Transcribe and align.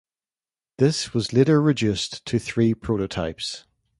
This 0.79 1.13
was 1.13 1.31
later 1.31 1.61
reduced 1.61 2.25
to 2.25 2.39
three 2.39 2.73
prototypes. 2.73 3.65